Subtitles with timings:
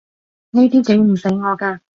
[0.49, 1.79] 呢啲整唔死我㗎